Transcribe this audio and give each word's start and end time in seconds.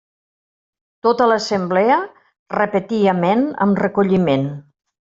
Tota 1.07 1.27
l'assemblea 1.33 1.99
repetí 2.63 3.05
Amén 3.17 3.47
amb 3.67 3.83
recolliment. 3.89 4.53